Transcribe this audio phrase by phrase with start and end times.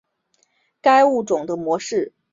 [0.81, 2.21] 该物种的模式产地在欧洲。